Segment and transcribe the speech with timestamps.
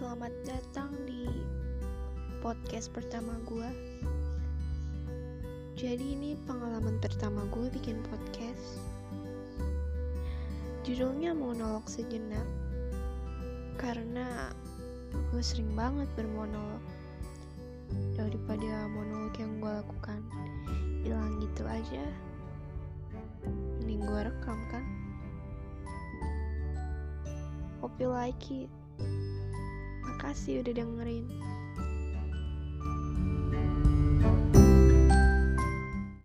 [0.00, 1.28] Selamat datang di
[2.40, 3.68] podcast pertama gue.
[5.76, 8.80] Jadi ini pengalaman pertama gue bikin podcast.
[10.88, 12.48] Judulnya monolog sejenak.
[13.76, 14.48] Karena
[15.12, 16.80] gue sering banget bermonolog.
[18.16, 20.24] Daripada monolog yang gue lakukan
[21.04, 22.08] hilang gitu aja.
[23.84, 24.84] Mending gue rekam kan.
[27.84, 28.79] Hope you like it.
[30.04, 31.26] Makasih udah dengerin.